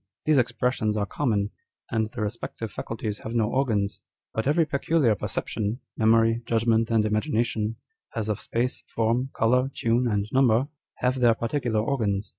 These 0.25 0.39
expressions 0.39 0.97
are 0.97 1.05
common, 1.05 1.51
and 1.91 2.09
the 2.09 2.23
respective 2.23 2.71
faculties 2.71 3.19
have 3.19 3.35
no 3.35 3.47
organs; 3.51 3.99
but 4.33 4.47
every 4.47 4.65
peculiar 4.65 5.13
perception 5.13 5.73
â€" 5.73 5.77
memory, 5.95 6.41
judgment, 6.47 6.89
and 6.89 7.03
imagi 7.03 7.31
nationâ€" 7.31 7.75
as 8.15 8.27
of 8.27 8.39
space, 8.39 8.83
form, 8.87 9.29
colour, 9.35 9.69
tune, 9.75 10.07
and 10.07 10.27
number, 10.31 10.67
have 11.01 11.19
their 11.19 11.35
particular 11.35 11.79
organs. 11.81 12.29